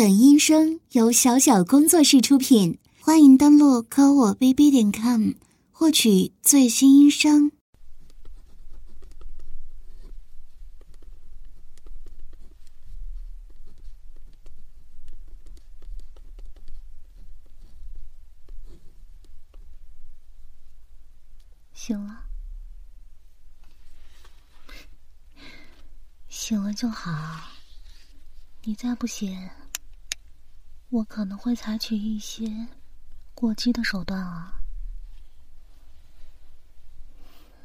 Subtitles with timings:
[0.00, 5.32] 本音声由小小工作室出品，欢迎登录科我 bb 点 com
[5.70, 7.52] 获取最新音声。
[21.74, 22.22] 醒了，
[26.30, 27.10] 醒了就好。
[28.62, 29.50] 你再不醒，
[30.90, 32.66] 我可能会采取一些
[33.34, 34.60] 过激的手段啊！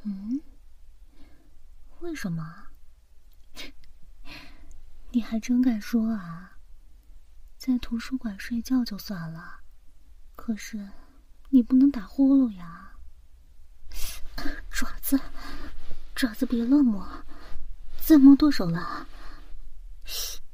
[0.04, 0.40] 嗯？
[2.02, 2.68] 为什么？
[5.10, 6.58] 你还真敢说啊！
[7.58, 9.62] 在图书馆睡觉就算了，
[10.36, 10.88] 可是
[11.50, 12.92] 你不能打呼噜呀！
[14.70, 15.20] 爪子，
[16.14, 17.04] 爪子，别乱摸，
[18.05, 19.08] 再摸剁手了！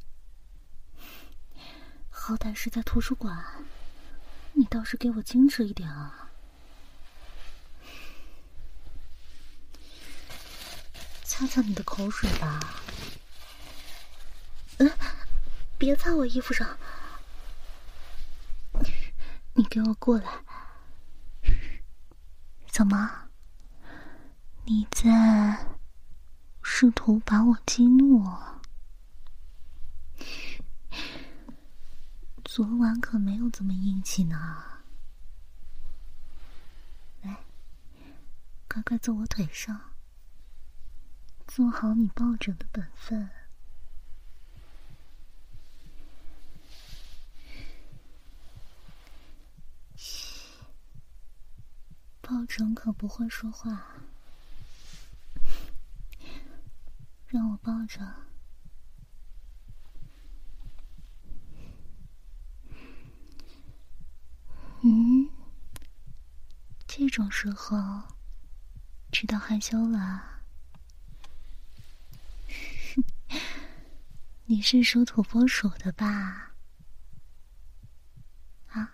[2.23, 3.35] 好歹是在图书馆，
[4.53, 6.29] 你倒是给我矜持一点啊！
[11.23, 12.59] 擦擦你的口水吧。
[14.77, 14.91] 嗯，
[15.79, 16.77] 别擦我衣服上。
[19.55, 20.43] 你给我过来。
[22.67, 23.29] 怎么？
[24.65, 25.65] 你在
[26.61, 28.23] 试图把我激怒？
[32.53, 34.61] 昨晚可没有这么硬气呢。
[37.21, 37.45] 来，
[38.67, 39.79] 乖乖坐我腿上，
[41.47, 43.29] 做好你抱枕的本分。
[49.95, 50.49] 嘘，
[52.19, 53.95] 抱枕可不会说话，
[57.27, 58.01] 让我抱着。
[64.83, 65.29] 嗯，
[66.87, 67.77] 这种时候
[69.11, 70.41] 知道害羞了。
[74.45, 76.53] 你是属土拨鼠的吧？
[78.69, 78.93] 啊，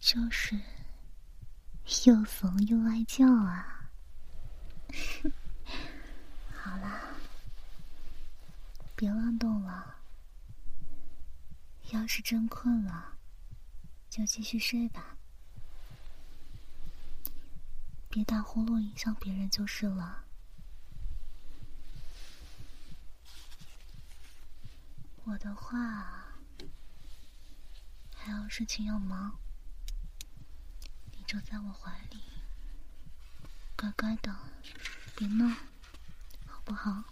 [0.00, 0.58] 就是
[2.06, 3.90] 又怂又爱叫啊。
[6.56, 7.02] 好啦，
[8.96, 9.96] 别乱动了。
[11.90, 13.18] 要是真困了。
[14.10, 15.16] 就继续睡吧，
[18.08, 20.24] 别打呼噜影响别人就是了。
[25.24, 26.26] 我的话
[28.16, 29.38] 还有事情要忙，
[31.12, 32.20] 你就在我怀里，
[33.76, 34.36] 乖乖的，
[35.14, 35.48] 别闹，
[36.46, 37.04] 好不好？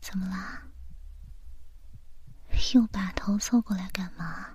[0.00, 0.64] 怎么啦？
[2.74, 4.54] 又把头凑过来干嘛？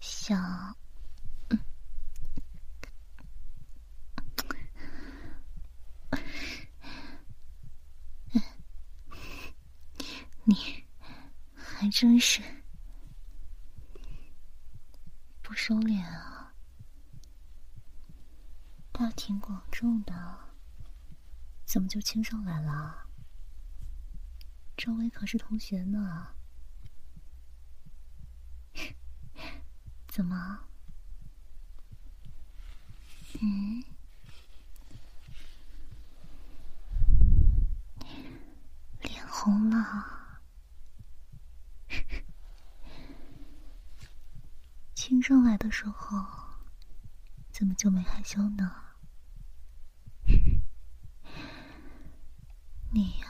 [0.00, 0.76] 想……
[1.50, 1.58] 嗯
[10.44, 10.84] 你
[11.54, 12.40] 还真是
[15.42, 16.54] 不收敛啊！
[18.92, 20.38] 大庭广众的，
[21.64, 23.08] 怎么就亲上来了？
[24.76, 26.28] 周围可是同学呢，
[30.16, 30.58] 怎么？
[33.42, 33.84] 嗯，
[39.02, 40.40] 脸红了，
[44.94, 46.24] 亲上来的时候，
[47.52, 48.74] 怎么就没害羞呢？
[52.90, 53.26] 你呀。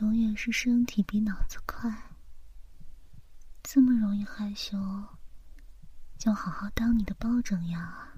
[0.00, 1.58] 永远是身体比脑子，
[3.76, 4.74] 这么容易害羞，
[6.16, 8.08] 就好好当你的抱枕呀。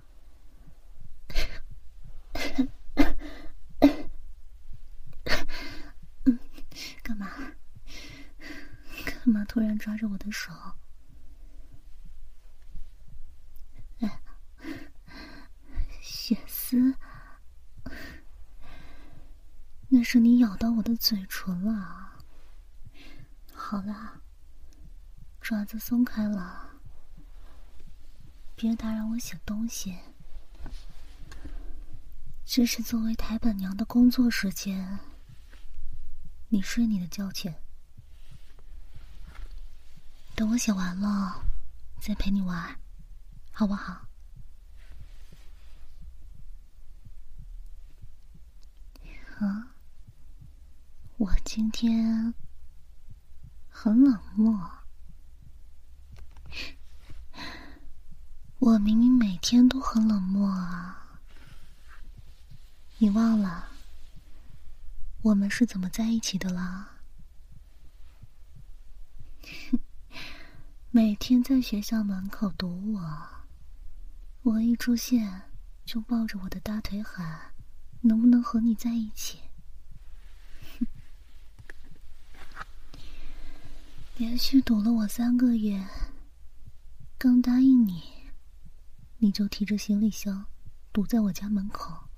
[7.03, 7.27] 干嘛？
[9.05, 10.53] 干嘛突然抓着我的手？
[13.99, 14.23] 哎，
[16.01, 16.95] 血丝。
[19.89, 22.13] 那是你咬到我的嘴唇了。
[23.53, 24.23] 好了，
[25.49, 26.73] 爪子松开了，
[28.55, 29.97] 别打扰我写东西。
[32.45, 34.99] 这是作为台本娘的工作时间，
[36.49, 37.55] 你睡你的觉去。
[40.35, 41.43] 等我写完了，
[41.99, 42.79] 再陪你玩，
[43.51, 44.07] 好不好？
[49.39, 49.73] 啊，
[51.17, 52.35] 我今天
[53.71, 54.78] 很冷漠。
[58.59, 61.21] 我明明每天都很冷漠啊。
[62.99, 63.69] 你忘了
[65.23, 66.97] 我们是怎么在一起的啦？
[70.91, 73.29] 每天在学校门口堵我，
[74.43, 75.43] 我一出现
[75.85, 77.53] 就抱着我的大腿喊
[78.03, 79.39] ：“能不能和你在一起？”
[84.19, 85.87] 连续堵了我三个月，
[87.17, 88.03] 刚答应你，
[89.19, 90.47] 你就提着行李箱
[90.93, 92.09] 堵在我家门口。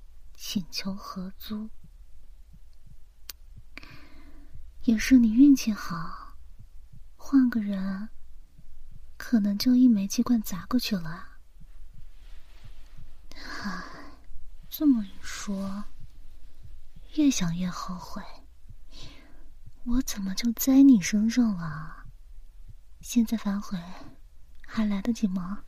[0.43, 1.69] 请求合租，
[4.85, 6.35] 也是你运气好，
[7.15, 8.09] 换个人，
[9.17, 11.37] 可能就一煤气罐砸过去了。
[13.35, 13.83] 唉，
[14.67, 15.83] 这么一说，
[17.13, 18.23] 越想越后悔，
[19.83, 22.07] 我怎么就栽你身上了？
[22.99, 23.79] 现在反悔，
[24.65, 25.63] 还来得及吗？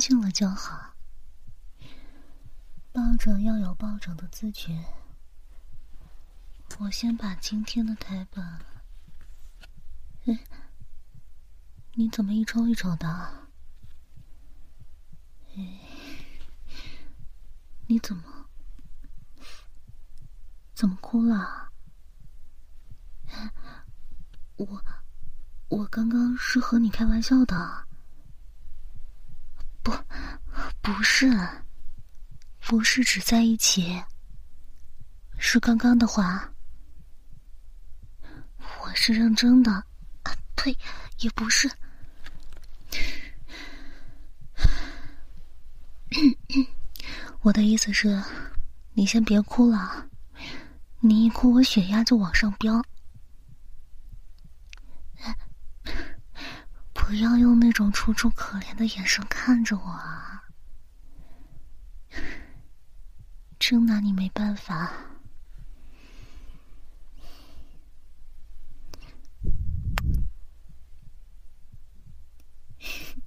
[0.00, 0.94] 静了就好，
[2.90, 4.82] 抱枕要有抱枕的自觉。
[6.78, 8.42] 我先把今天的台本。
[10.24, 10.40] 哎，
[11.92, 13.06] 你怎么一抽一抽的？
[15.54, 15.80] 哎，
[17.86, 18.22] 你怎么
[20.74, 21.70] 怎么哭了？
[24.56, 24.82] 我
[25.68, 27.89] 我刚刚是和你开玩笑的。
[30.82, 31.30] 不，是，
[32.66, 34.02] 不是只在一起。
[35.38, 36.52] 是刚刚的话，
[38.82, 39.72] 我是认真的。
[39.72, 40.76] 啊，对，
[41.18, 41.70] 也不是。
[47.40, 48.22] 我的意思是，
[48.92, 50.06] 你先别哭了，
[51.00, 52.82] 你一哭我血压就往上飙。
[56.92, 60.29] 不要用那种楚楚可怜的眼神看着我啊！
[63.70, 64.90] 真拿你没办法。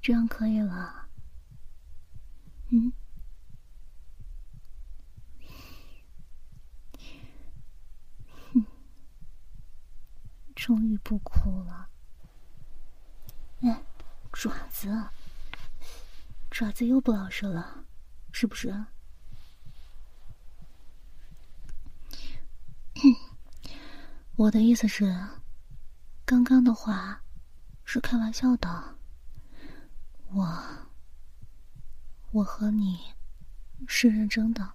[0.00, 1.08] 这样可以了。
[2.68, 2.92] 嗯。
[10.54, 11.88] 终于不哭了。
[13.62, 13.82] 哎，
[14.32, 15.08] 爪子，
[16.60, 17.86] 爪子又不老实了，
[18.32, 18.68] 是不是？
[24.36, 25.06] 我的意思是，
[26.26, 27.22] 刚刚的话
[27.82, 28.98] 是开玩笑的。
[30.32, 30.62] 我，
[32.30, 33.14] 我和你
[33.88, 34.74] 是认真的。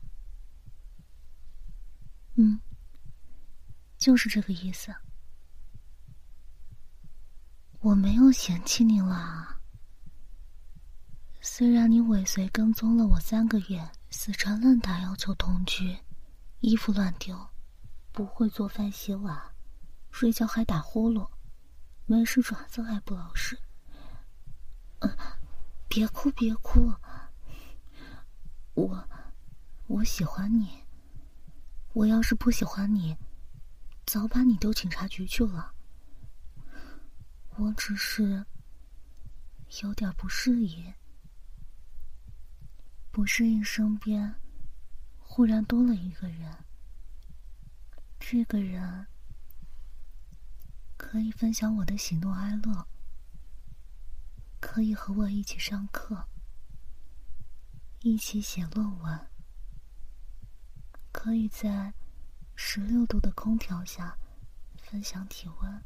[2.33, 2.59] 嗯，
[3.95, 4.91] 就是这个意思。
[7.81, 9.54] 我没有嫌弃你啦。
[11.47, 15.95] 虽然你尾随跟踪了我三个月，死缠烂打要求同居，
[16.59, 17.37] 衣服乱丢，
[18.11, 19.39] 不会做饭洗碗，
[20.09, 21.29] 睡觉还打呼噜，
[22.07, 23.55] 没事爪子还不老实。
[25.01, 25.17] 嗯，
[25.87, 26.91] 别哭别哭，
[28.73, 29.07] 我
[29.85, 30.83] 我喜欢你。
[31.93, 33.15] 我要是不喜欢你，
[34.07, 35.71] 早把你丢警察局去了。
[37.57, 38.43] 我只是
[39.83, 40.91] 有点不适应，
[43.15, 44.35] 不适应身边
[45.17, 46.65] 忽然多了一个人。
[48.19, 49.07] 这个人
[50.97, 52.85] 可以分享我的喜怒哀乐，
[54.59, 56.27] 可以和我一起上课，
[58.01, 59.27] 一起写论文，
[61.13, 61.93] 可以在
[62.53, 64.17] 十六度的空调下
[64.75, 65.85] 分享体温。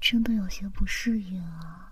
[0.00, 1.91] 真的有些不适应啊！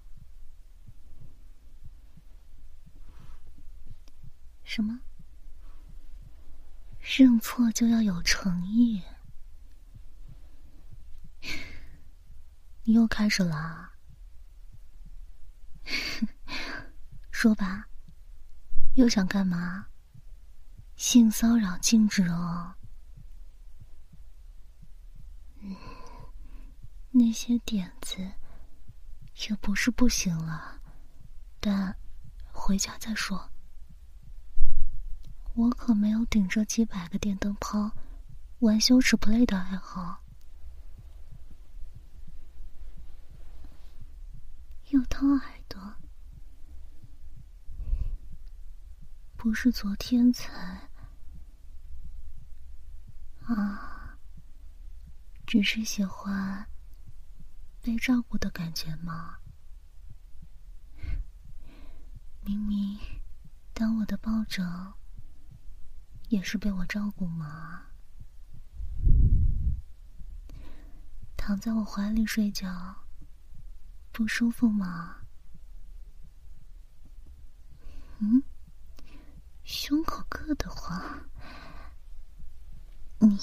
[4.71, 5.01] 什么？
[7.01, 9.03] 认错就要有诚意？
[12.85, 13.95] 你又开始了？
[17.33, 17.89] 说吧，
[18.95, 19.89] 又想干嘛？
[20.95, 22.77] 性骚扰禁止哦。
[25.59, 25.75] 嗯，
[27.11, 28.19] 那些点子
[29.49, 30.81] 也不是不行了，
[31.59, 31.99] 但
[32.53, 33.51] 回家再说。
[35.55, 37.91] 我可没有顶着几百个电灯泡
[38.61, 40.23] 玩羞耻 play 的爱好。
[44.91, 45.81] 又掏耳朵。
[49.37, 50.89] 不是昨天才
[53.45, 54.19] 啊，
[55.47, 56.69] 只是喜欢
[57.83, 59.39] 被照顾的感觉吗？
[62.43, 62.99] 明明
[63.73, 64.65] 当我的抱枕
[66.31, 67.83] 也是被我照顾吗？
[71.37, 72.95] 躺在我怀里睡觉
[74.13, 75.17] 不舒服吗？
[78.21, 78.41] 嗯？
[79.65, 81.29] 胸口硌得慌，
[83.19, 83.37] 你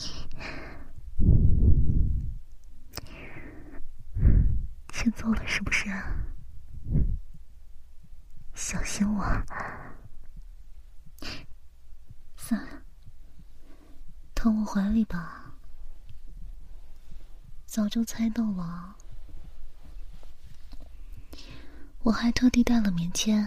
[4.89, 5.89] 欠揍了是不是？
[8.53, 9.25] 小心我！
[12.47, 12.81] 算了，
[14.33, 15.51] 躺我怀里吧。
[17.65, 18.95] 早就猜到了，
[22.03, 23.45] 我还特地带了棉签。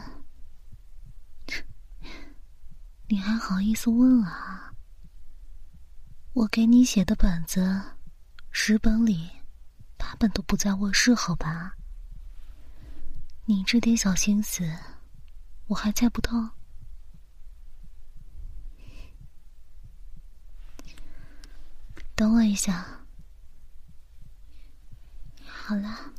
[3.09, 4.75] 你还好意思问啊？
[6.35, 7.83] 我给你写的本子，
[8.51, 9.31] 十本里
[9.97, 11.75] 八本都不在卧室，好吧？
[13.47, 14.71] 你这点小心思，
[15.69, 16.37] 我还猜不透？
[22.21, 22.87] 等我一下。
[25.43, 26.13] 好了，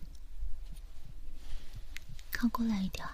[2.32, 3.08] 靠过来一点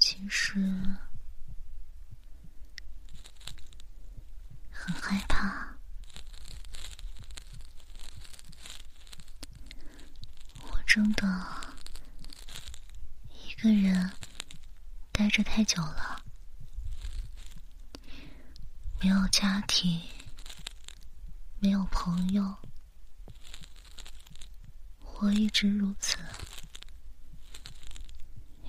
[0.00, 0.54] 其实
[4.70, 5.76] 很害怕，
[10.62, 11.26] 我真的
[13.46, 14.10] 一个人
[15.12, 16.20] 待着太久了，
[19.00, 20.02] 没有家庭，
[21.60, 22.58] 没有朋友，
[24.98, 26.18] 我一直如此。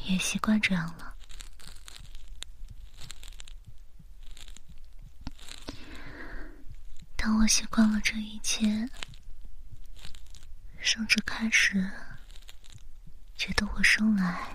[0.04, 1.16] 也习惯这样了。
[7.16, 8.88] 当我习惯了这一切，
[10.80, 11.90] 甚至开始
[13.36, 14.55] 觉得我生来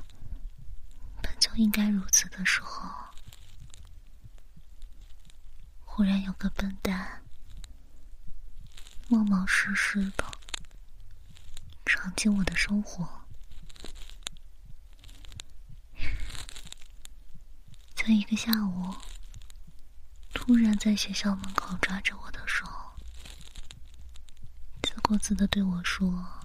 [1.50, 2.88] 就应该如此的时候，
[5.85, 7.25] 忽然有个笨蛋
[9.09, 10.25] 冒冒失失的
[11.85, 13.26] 闯进我的生活。
[17.97, 18.95] 在一个下午，
[20.33, 22.64] 突然在学校门口抓着我的手，
[24.83, 26.45] 自顾自的对我说：“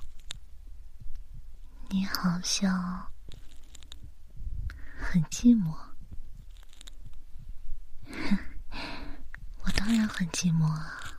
[1.90, 3.12] 你好像
[5.16, 5.74] 很寂寞。”
[9.64, 11.16] 我当然很寂寞啊，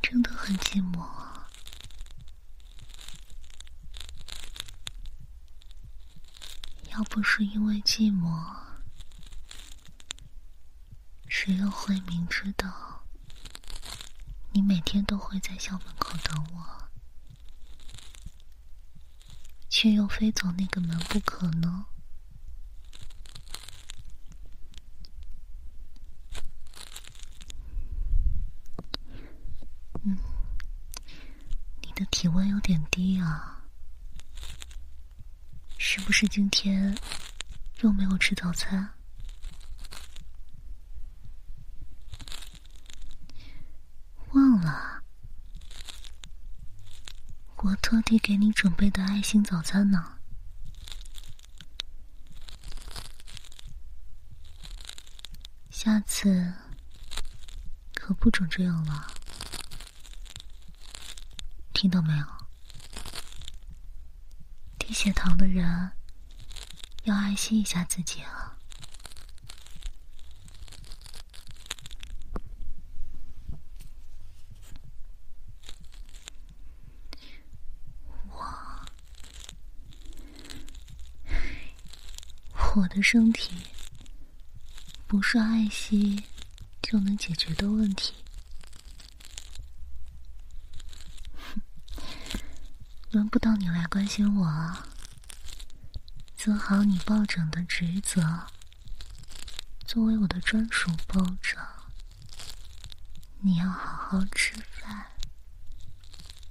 [0.00, 1.06] 真的很寂寞。
[6.92, 8.56] 要不是因为寂寞，
[11.28, 13.04] 谁又会明知道
[14.52, 16.83] 你每天都会在校门口等我，
[19.84, 21.84] 却又非走那个门不可呢？
[30.04, 30.16] 嗯，
[31.82, 33.62] 你的体温有点低啊。
[35.76, 36.96] 是不是今天
[37.82, 38.94] 又没有吃早餐？
[47.64, 50.18] 我特地给你准备的爱心早餐呢。
[55.70, 56.52] 下次
[57.94, 59.06] 可不准这样了
[61.72, 62.26] 听到没有？
[64.78, 65.92] 低血糖的人
[67.04, 68.43] 要爱惜一下自己啊。
[83.04, 83.52] 身体
[85.06, 86.24] 不是爱惜
[86.80, 88.14] 就能解决的问题。
[93.12, 94.76] 轮不到你来关心我！
[96.34, 98.46] 做好你抱枕的职责，
[99.86, 101.62] 作为我的专属抱枕，
[103.40, 105.08] 你要好好吃饭，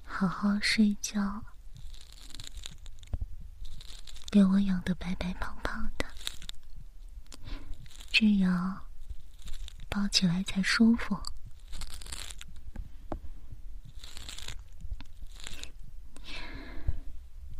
[0.05, 1.43] 好好睡觉，
[4.29, 6.02] 给我养的白白胖胖的，
[8.15, 8.86] 这样
[9.89, 11.20] 抱起来才舒服。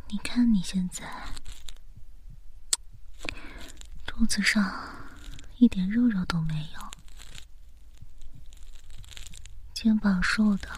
[0.07, 1.12] 你看你现在
[4.05, 4.72] 肚子上
[5.57, 6.91] 一点肉肉都没有，
[9.74, 10.69] 肩膀瘦的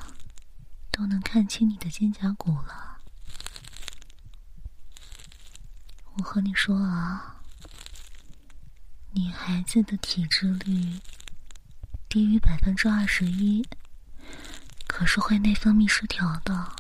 [0.90, 3.02] 都能看清你的肩胛骨了。
[6.14, 7.35] 我和你说啊，
[9.18, 11.00] 女孩子的体脂率
[12.10, 13.66] 低于百分之二十一，
[14.88, 16.76] 可是会内分泌失调的。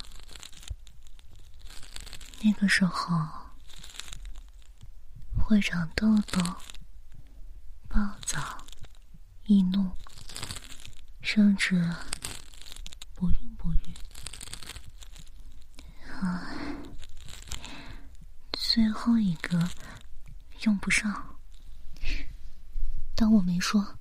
[2.41, 3.25] 那个时候
[5.37, 6.41] 会长痘痘、
[7.87, 8.65] 暴躁、
[9.45, 9.89] 易怒，
[11.21, 11.89] 甚至
[13.13, 13.93] 不孕不育。
[16.21, 16.75] 唉，
[18.51, 19.69] 最后一个
[20.63, 21.34] 用不上，
[23.65, 23.97] 说。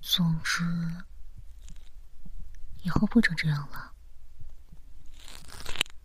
[0.00, 0.62] 总之，
[2.82, 3.92] 以后不准这样了。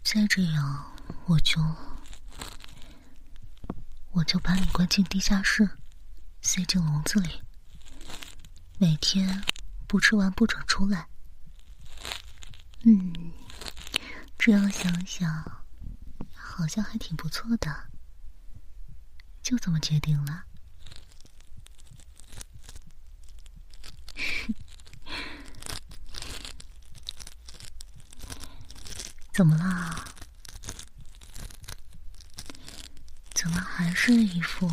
[0.04, 1.62] 再这样，我就
[4.10, 5.78] 我就把你关进地下室，
[6.42, 7.44] 塞进笼子里，
[8.80, 9.44] 每天
[9.88, 11.08] 不吃完不准出来。
[12.84, 13.14] 嗯，
[14.40, 15.64] 这样想想，
[16.34, 17.92] 好像还挺不错的。
[19.44, 20.46] 就这么决定了。
[29.42, 30.06] 怎么了？
[33.34, 34.70] 怎么还是一副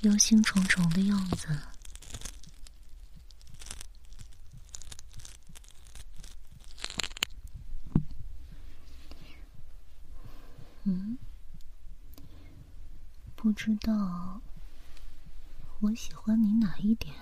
[0.00, 1.48] 忧心忡忡的样子？
[10.84, 11.18] 嗯，
[13.36, 14.40] 不知道
[15.80, 17.14] 我喜欢你哪一点？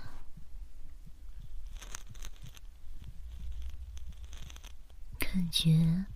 [5.18, 6.06] 感觉。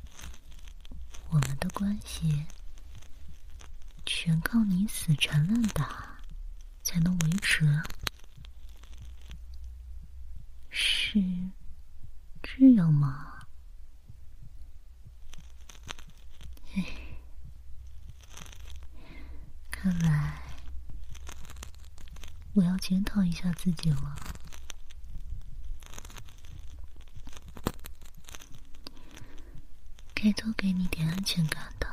[1.34, 2.46] 我们的关系
[4.06, 6.16] 全靠你死缠烂打
[6.84, 7.66] 才能维持，
[10.70, 11.20] 是
[12.40, 13.46] 这样吗？
[16.76, 16.84] 哎，
[19.72, 20.40] 看来
[22.52, 24.14] 我要检讨一下自己了。
[30.14, 31.86] 该多给你点安全感的。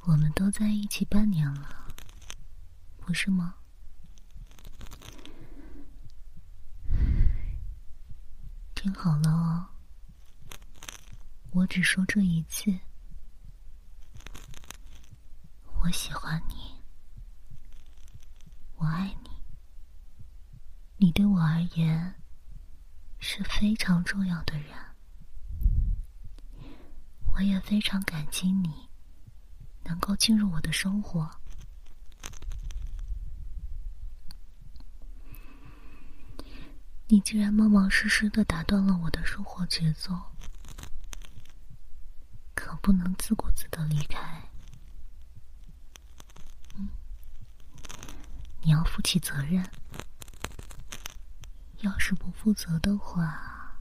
[0.00, 1.86] 我们都在一起半年了，
[2.96, 3.54] 不是吗？
[8.74, 9.68] 听好了哦，
[11.52, 12.76] 我只说这一次，
[15.80, 16.74] 我喜欢你，
[18.78, 19.30] 我爱你，
[20.96, 22.16] 你对我而言。
[23.20, 24.76] 是非常重要的人，
[27.32, 28.88] 我也非常感激你
[30.18, 31.30] 进入我的生活。
[37.06, 40.14] 你竟然冒冒失失的打断了我的生活节奏，
[42.54, 44.42] 可不能自顾自的离开。
[46.76, 46.90] 嗯，
[48.60, 49.64] 你要负起责任。
[51.80, 53.78] 要是不负责的话，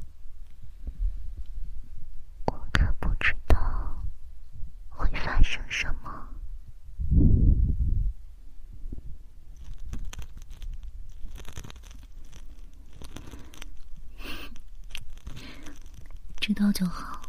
[2.45, 4.05] 我可不知道
[4.87, 6.29] 会发生什么。
[16.39, 17.19] 知道就好。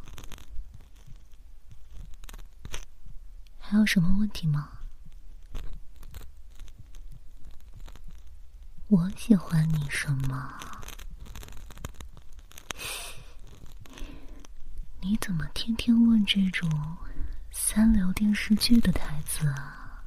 [3.59, 4.69] 还有什么问题吗？
[8.89, 10.53] 我喜欢你什么？
[15.01, 16.69] 你怎么天天问这种
[17.51, 20.05] 三流电视剧的台词啊？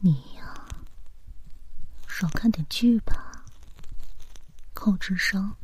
[0.00, 0.66] 你呀，
[2.08, 3.21] 少看点剧吧，
[4.84, 5.54] 靠智商，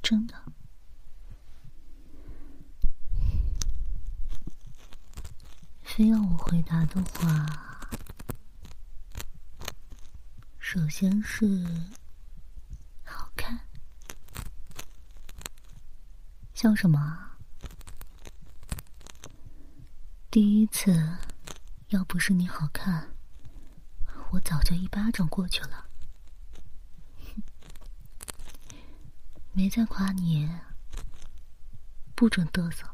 [0.00, 0.44] 真的。
[5.82, 7.90] 非要我回答的话，
[10.60, 11.66] 首先是
[13.02, 13.58] 好看，
[16.54, 17.32] 笑什么？
[20.30, 21.18] 第一次，
[21.88, 23.16] 要不是你好看，
[24.30, 25.87] 我早就一巴掌过去了。
[29.58, 30.48] 没在夸你，
[32.14, 32.88] 不准嘚瑟。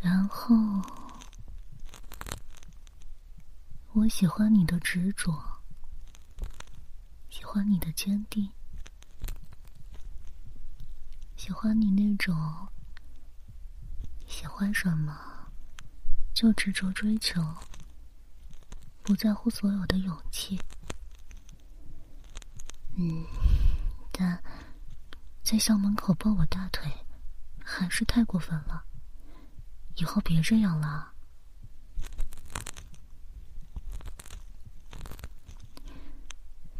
[0.00, 0.56] 然后，
[3.92, 5.38] 我喜欢你的执着，
[7.28, 8.50] 喜欢你的坚定，
[11.36, 12.34] 喜欢你那种
[14.26, 15.52] 喜欢什么
[16.32, 17.42] 就执着追求，
[19.06, 20.60] 不在乎所有的勇气。
[22.96, 23.24] 嗯，
[24.10, 24.42] 但
[25.44, 26.90] 在校门口抱我大腿，
[27.62, 28.82] 还是太过分了。
[29.94, 31.12] 以后别这样了。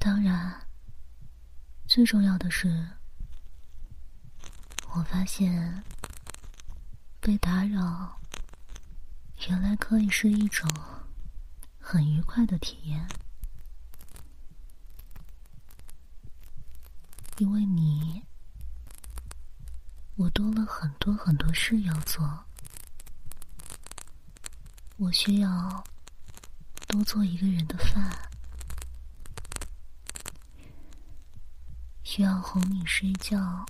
[0.01, 0.67] 当然，
[1.87, 2.89] 最重要的是，
[4.97, 5.85] 我发现
[7.21, 8.19] 被打扰，
[9.49, 10.69] 原来可以是一种
[11.89, 13.07] 很愉快的体验，
[17.39, 18.25] 因为你，
[20.17, 22.45] 我多了很多很多事要做。
[24.97, 25.85] 我需要
[26.89, 28.11] 多做一个人的饭，
[32.03, 33.65] 需要哄你睡觉，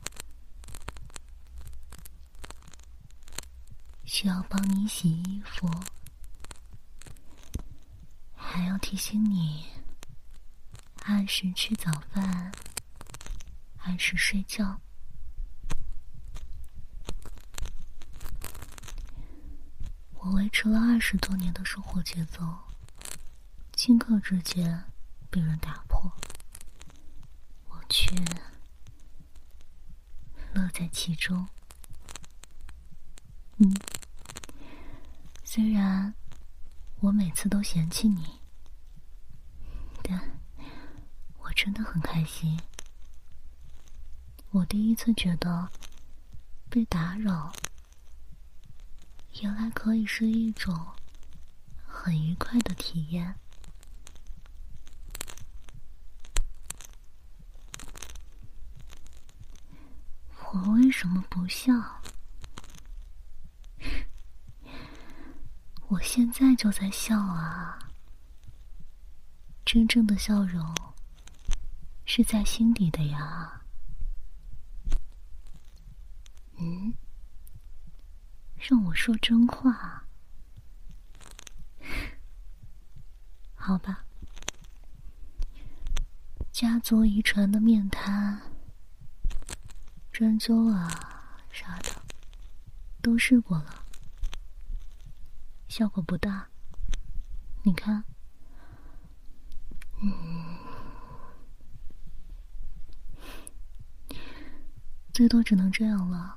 [4.07, 5.69] 需要帮你洗衣服，
[8.57, 9.67] 还要提醒你
[11.03, 12.51] 按时吃早饭，
[13.81, 14.81] 按时睡觉。
[20.15, 22.43] 我维持了二十多年的生活节奏，
[23.75, 24.85] 顷刻之间
[25.29, 26.11] 被人打破，
[27.69, 28.17] 我却
[30.55, 31.47] 乐在其中。
[33.59, 33.71] 嗯，
[35.45, 36.15] 虽然
[37.01, 38.41] 我每次都嫌弃你，
[40.03, 40.21] 但
[41.39, 41.73] 我真
[44.51, 45.71] 我第一次觉得
[46.69, 47.53] 被打扰。
[49.43, 50.75] 原来可以是一种
[51.87, 53.35] 很愉快的体验。
[60.53, 61.73] 我为什么不笑？
[65.89, 67.79] 我现在就在笑啊！
[69.67, 70.75] 真正的笑容
[72.17, 73.61] 是在心底的呀。
[76.57, 76.95] 嗯。
[78.57, 80.03] 让我说真话，
[83.55, 84.03] 好吧。
[86.51, 88.41] 家族遗传的面瘫、
[90.11, 90.89] 针灸啊
[91.51, 91.91] 啥的，
[93.03, 93.85] 都试过了，
[95.69, 96.49] 效果不大。
[97.63, 98.03] 你看，
[100.01, 100.46] 嗯，
[105.17, 106.37] 最多只能这样了。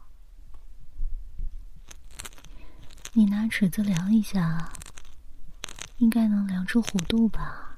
[3.12, 4.72] 你拿尺子量一下，
[5.98, 7.78] 应该能量出弧度吧？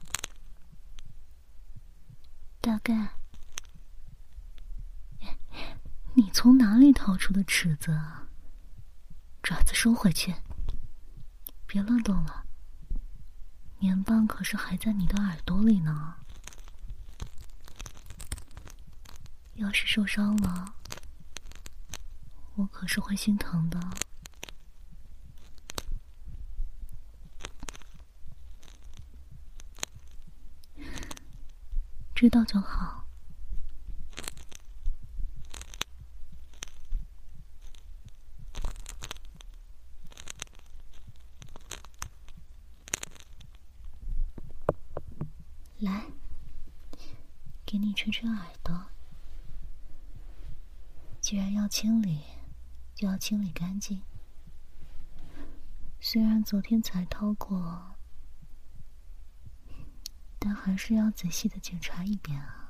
[2.62, 3.16] 大概。
[6.14, 8.00] 你从哪里掏出的尺子？
[9.42, 10.36] 爪子收回去，
[11.66, 12.46] 别乱动了。
[13.80, 16.14] 棉棒可是还在你的耳朵里呢，
[19.56, 20.76] 要是受伤了，
[22.56, 23.80] 我可是会心疼的。
[32.14, 33.08] 知道就好。
[45.80, 46.06] 来，
[47.66, 48.86] 给你吹吹耳朵。
[51.20, 52.22] 既然要清理，
[53.02, 54.04] 需要清理干净。
[56.00, 57.96] 虽然昨天才掏过。
[60.38, 62.61] 但还是要仔细的检查一遍啊。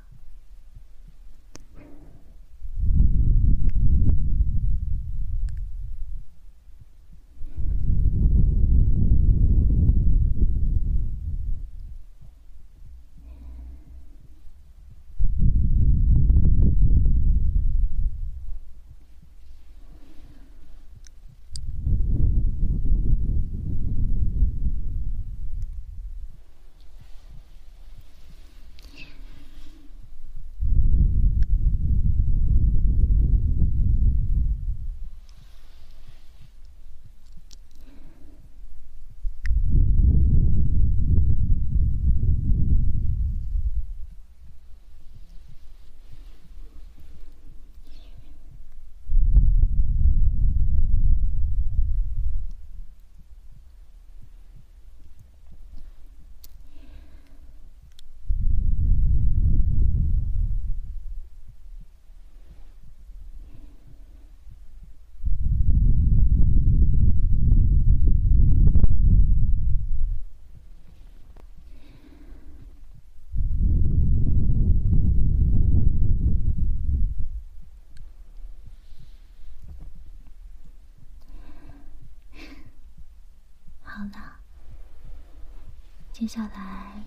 [86.21, 87.03] 接下来，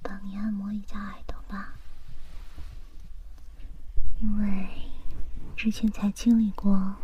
[0.00, 1.74] 帮你按摩一下耳朵吧，
[4.22, 4.66] 因为
[5.54, 6.96] 之前才清理过，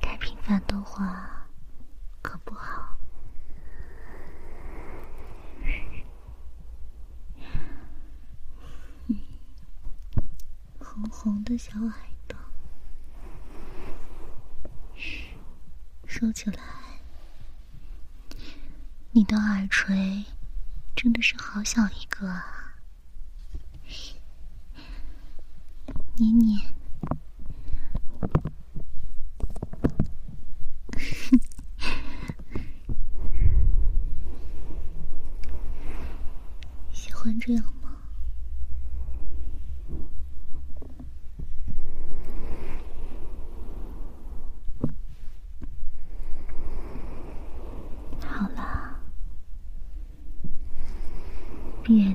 [0.00, 1.46] 太频繁的话
[2.20, 2.98] 可不好。
[10.80, 11.94] 红红的小耳
[12.26, 12.36] 朵，
[16.04, 16.85] 收起来。
[19.16, 20.26] 你的耳垂
[20.94, 22.74] 真的是好小一个啊！
[26.16, 26.58] 捏捏，
[36.92, 37.64] 喜欢这样。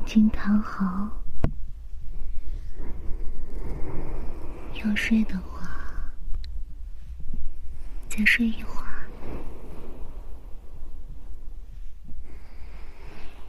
[0.04, 1.24] 请躺好，
[4.74, 5.66] 要睡的话，
[8.10, 9.08] 再睡一会儿。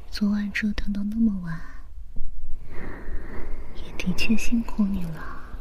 [0.08, 1.60] 昨晚折腾到那么晚，
[3.84, 5.56] 也的确辛苦你了。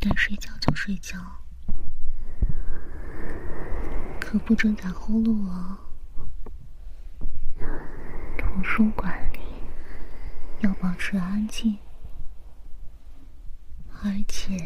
[0.00, 1.18] 该睡觉就睡觉，
[4.18, 5.78] 可不准打呼噜哦。
[8.38, 9.40] 图书馆里
[10.60, 11.78] 要保持安静，
[14.02, 14.56] 而且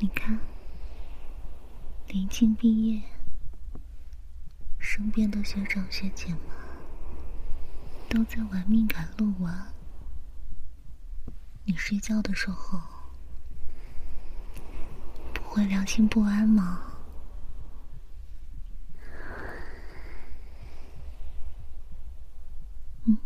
[0.00, 0.40] 你看，
[2.08, 3.00] 临近毕业，
[4.80, 6.40] 身边的学长学姐们
[8.12, 9.50] 都在玩命赶论文，
[11.64, 12.78] 你睡觉的时候
[15.32, 16.82] 不会良心不安吗？
[23.06, 23.16] 嗯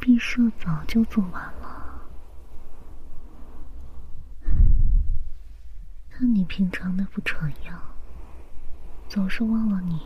[0.00, 2.08] 毕设早就做完了，
[6.10, 7.80] 看你平常那副蠢样，
[9.08, 10.00] 总是忘了你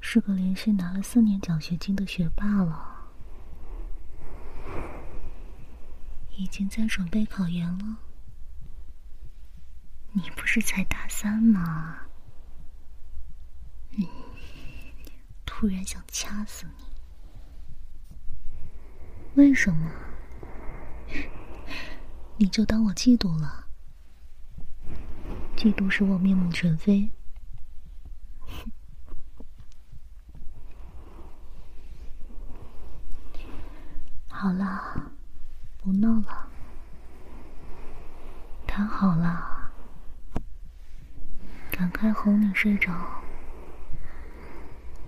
[0.00, 3.10] 是个连续拿了四年奖学金的学霸了，
[6.36, 7.98] 已经在准备考研了。
[10.12, 11.98] 你不是才大三吗？
[13.90, 14.06] 嗯，
[15.44, 16.84] 突然想掐死你。
[19.34, 19.90] 为什么？
[22.38, 23.66] 你就当我嫉妒了？
[25.56, 27.10] 嫉妒使我面目全非。
[34.28, 35.12] 好了，
[35.88, 36.46] 不闹了，
[38.66, 39.72] 躺好了，
[41.70, 42.92] 赶快哄你睡着，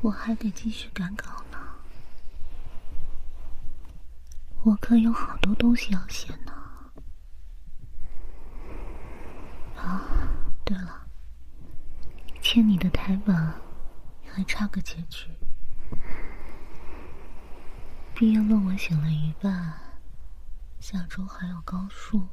[0.00, 1.58] 我还得继续赶稿呢。
[4.62, 6.52] 我可有好多东西要写呢。
[9.76, 10.00] 啊，
[10.64, 11.06] 对了，
[12.40, 13.36] 欠你的台本
[14.32, 15.28] 还差个结局。
[18.14, 19.74] 毕业论文写了一半，
[20.80, 22.26] 下周还有高数。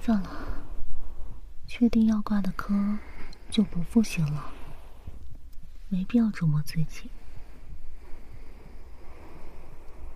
[0.00, 0.30] 算了，
[1.66, 2.96] 确定要挂的科，
[3.50, 4.52] 就不复习了，
[5.88, 7.10] 没必要折磨自己。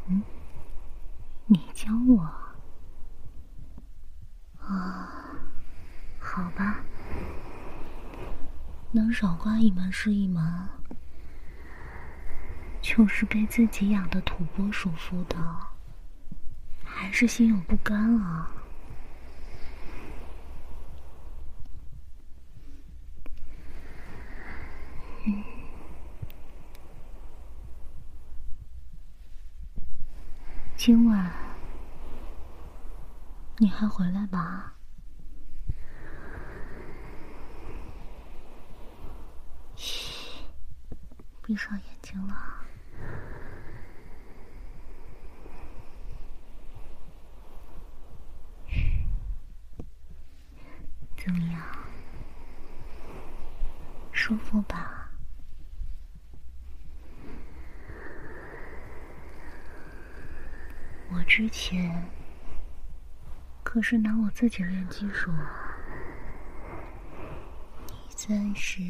[0.07, 0.23] 嗯，
[1.47, 2.23] 你教我
[4.65, 5.09] 啊？
[6.21, 6.85] 好吧，
[8.93, 10.69] 能少挂一门是一门，
[12.83, 15.39] 就是被自己养的土拨鼠辅导，
[16.85, 18.51] 还是心有不甘啊。
[30.77, 31.31] 今晚
[33.59, 34.75] 你还回来吧？
[39.77, 40.43] 嘘，
[41.43, 42.35] 闭上眼睛了。
[51.17, 51.61] 怎么样？
[54.31, 55.11] 舒服吧？
[61.11, 62.09] 我之前
[63.65, 65.33] 可是拿我自己练技术，
[67.89, 68.81] 你暂时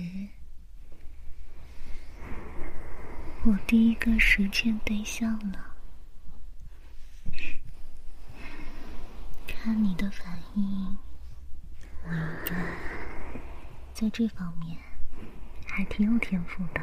[3.46, 5.58] 我第一个实践对象呢。
[9.46, 10.98] 看你的反应，
[12.06, 12.54] 我应该
[13.94, 14.76] 在这方面
[15.70, 16.80] 还挺有天赋的。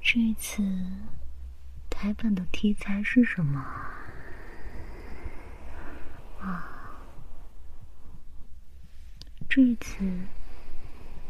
[0.00, 0.62] 这次
[1.90, 3.60] 台本的题材是什么？
[6.40, 7.00] 啊，
[9.48, 9.98] 这次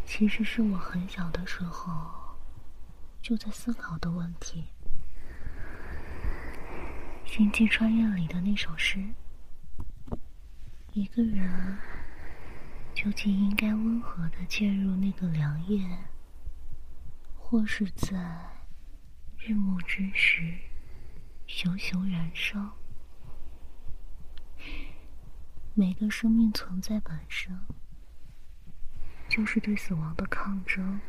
[0.06, 1.92] 其实是我很小的时候
[3.20, 4.64] 就在思考的问题。
[7.28, 9.04] 《星际穿越》里的那首诗
[10.94, 11.76] ：“一个人
[12.94, 15.84] 究竟应该温和的介入那个凉夜，
[17.36, 18.52] 或是在……”
[19.38, 20.54] 日暮之时，
[21.46, 22.76] 熊熊燃烧。
[25.74, 27.56] 每个生命存在本身，
[29.28, 31.00] 就是对死亡的抗争。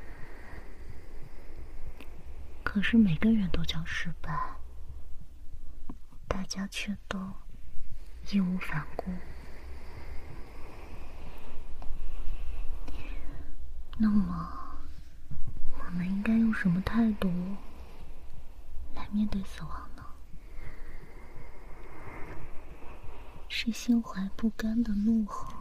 [2.64, 4.56] 可是每个人都将失败，
[6.28, 7.18] 大家却都
[8.30, 9.12] 义无反顾。
[13.98, 14.78] 那么，
[15.80, 17.32] 我们应该用什么态度？
[18.94, 20.04] 来面对死亡呢？
[23.50, 25.54] 是心怀不甘的怒吼，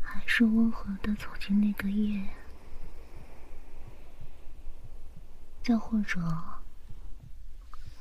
[0.00, 2.22] 还是温和的走进那个夜？
[5.64, 6.20] 再或者，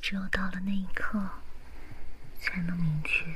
[0.02, 1.20] 只有到了那一刻，
[2.38, 3.34] 才能明确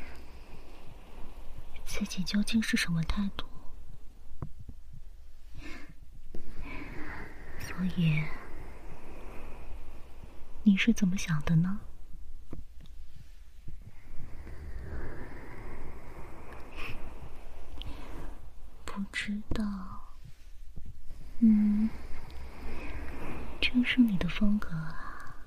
[1.85, 3.47] 自己究竟是什么态度？
[7.59, 8.21] 所以，
[10.63, 11.79] 你是怎么想的呢？
[18.85, 19.63] 不知道。
[21.41, 21.87] 嗯，
[23.61, 25.45] 真是你的风格啊！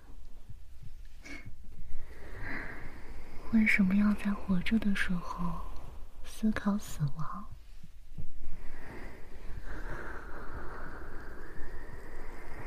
[3.50, 5.60] 为什么要在活着的时候
[6.24, 7.48] 思考死亡？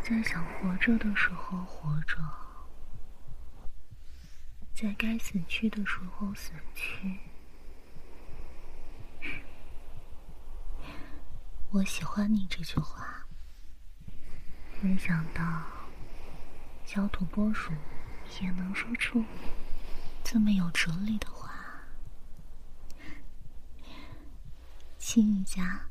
[0.02, 2.17] 在想活着的时候活着，
[4.74, 7.17] 在该死去的时候死去。
[11.72, 13.26] 我喜欢你这句话。
[14.82, 15.63] 没想到，
[16.86, 17.72] 小土拨鼠
[18.42, 19.24] 也能说出
[20.24, 21.52] 这么有哲理的话。
[24.98, 25.90] 亲一下。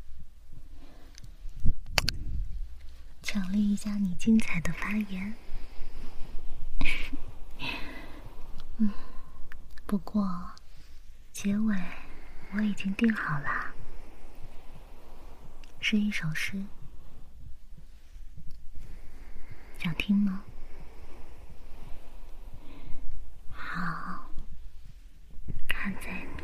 [3.23, 5.35] 奖励一下你精彩的发言。
[8.79, 8.91] 嗯，
[9.85, 10.53] 不过
[11.33, 11.77] 结尾
[12.53, 13.75] 我已经定好了，
[15.89, 16.61] 是一首诗，
[19.79, 20.43] 想听吗？
[23.53, 24.29] 好，
[25.69, 26.43] 看在你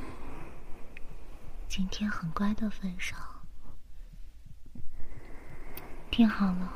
[1.67, 3.19] 今天很乖的份上，
[6.09, 6.73] 听好了。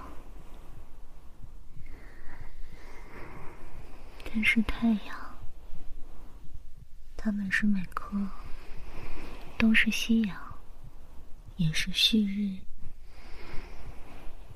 [4.24, 5.38] 但是太阳，
[7.16, 8.16] 它它每时每刻
[9.58, 10.45] 都是夕阳，
[11.56, 12.60] 也是旭日。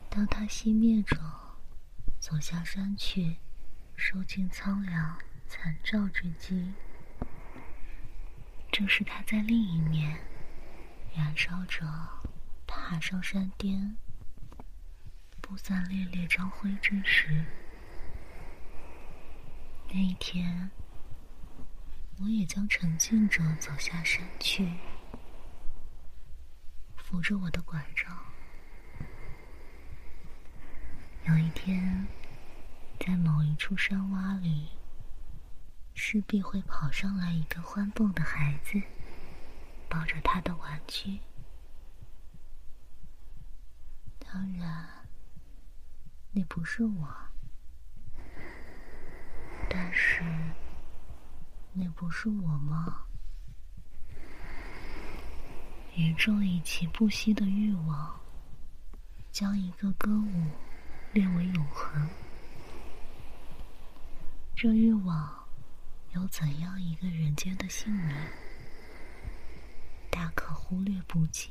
[0.08, 1.16] 当它熄灭着，
[2.18, 3.36] 走下山去，
[3.96, 6.72] 受尽苍凉残照之际，
[8.70, 10.18] 正是它在另一面
[11.14, 11.86] 燃烧着，
[12.66, 13.96] 爬上山巅，
[15.40, 17.44] 不散烈烈朝晖之时。
[19.88, 20.70] 那一天，
[22.18, 24.72] 我也将沉浸着走下山去，
[27.10, 28.16] 扶着我的拐杖。
[31.24, 32.06] 有一天，
[33.00, 34.68] 在某一处山洼里，
[35.92, 38.80] 势必会跑上来一个欢蹦的孩子，
[39.88, 41.18] 抱着他的玩具。
[44.20, 44.86] 当然，
[46.30, 47.12] 那不是我。
[49.68, 50.22] 但是，
[51.72, 53.06] 那不是我吗？
[55.96, 58.18] 宇宙以其不息的欲望，
[59.30, 60.46] 将一个歌舞
[61.12, 62.08] 列为永恒。
[64.54, 65.46] 这欲望
[66.14, 68.16] 有怎样一个人间的姓名，
[70.10, 71.50] 大可忽略不计。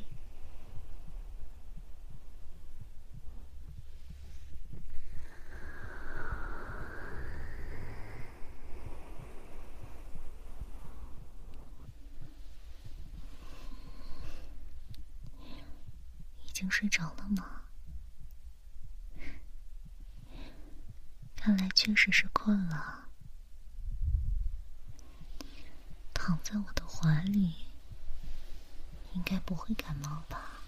[16.42, 17.62] 已已经睡着了吗？
[21.34, 23.08] 看来确实是困了。
[26.14, 27.54] 躺在我的怀里，
[29.14, 30.60] 应该不会感冒吧？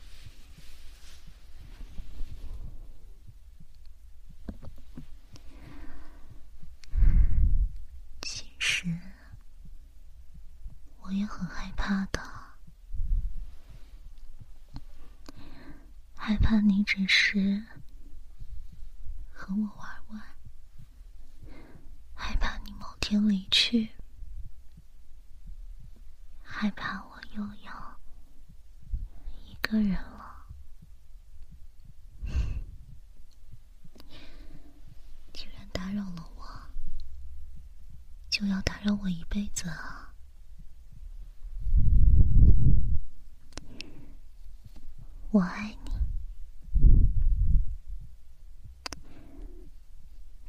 [8.21, 8.97] 其实，
[11.01, 12.31] 我也很害怕的。
[16.23, 17.65] 害怕你只是
[19.31, 20.21] 和我玩玩，
[22.13, 23.89] 害怕你某天离去，
[26.43, 27.99] 害怕我又要
[29.43, 30.45] 一个人了。
[35.33, 36.47] 既然打扰了我，
[38.29, 40.13] 就要打扰我一辈子啊！
[45.31, 45.91] 我爱你。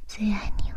[0.08, 0.71] 最爱你。